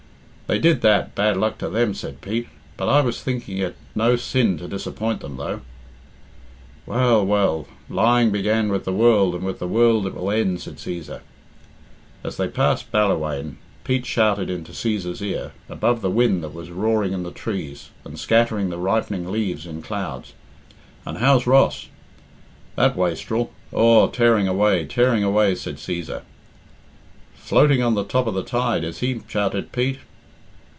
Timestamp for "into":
14.49-14.73